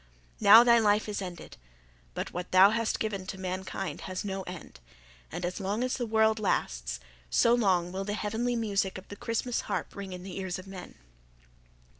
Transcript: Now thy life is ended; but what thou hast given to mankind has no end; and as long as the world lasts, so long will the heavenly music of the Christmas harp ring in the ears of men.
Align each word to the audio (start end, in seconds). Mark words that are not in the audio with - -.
Now 0.39 0.63
thy 0.63 0.79
life 0.79 1.07
is 1.07 1.21
ended; 1.21 1.57
but 2.15 2.33
what 2.33 2.51
thou 2.51 2.71
hast 2.71 2.99
given 2.99 3.27
to 3.27 3.37
mankind 3.37 4.01
has 4.09 4.25
no 4.25 4.41
end; 4.47 4.79
and 5.31 5.45
as 5.45 5.59
long 5.59 5.83
as 5.83 5.97
the 5.97 6.07
world 6.07 6.39
lasts, 6.39 6.99
so 7.29 7.53
long 7.53 7.91
will 7.91 8.03
the 8.03 8.15
heavenly 8.15 8.55
music 8.55 8.97
of 8.97 9.09
the 9.09 9.15
Christmas 9.15 9.61
harp 9.69 9.95
ring 9.95 10.11
in 10.11 10.23
the 10.23 10.39
ears 10.39 10.57
of 10.57 10.65
men. 10.65 10.95